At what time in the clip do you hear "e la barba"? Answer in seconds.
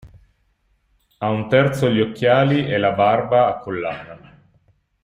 2.65-3.45